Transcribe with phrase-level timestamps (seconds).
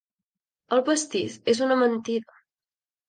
[0.77, 2.39] El pastís és una mentida.